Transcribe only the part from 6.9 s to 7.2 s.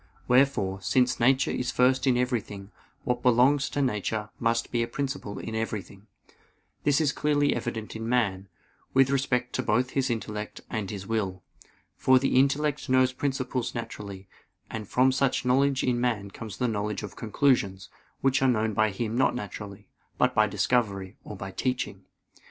is